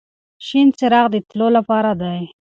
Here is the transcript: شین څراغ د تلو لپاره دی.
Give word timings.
شین 0.45 0.67
څراغ 0.77 1.07
د 1.13 1.15
تلو 1.29 1.47
لپاره 1.57 1.91
دی. 2.01 2.19